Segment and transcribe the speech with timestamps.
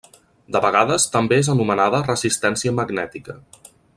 [0.55, 3.39] De vegades també és anomenada resistència magnètica.